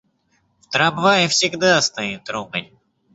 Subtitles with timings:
[0.61, 2.71] В трамвае всегда стоит ругань.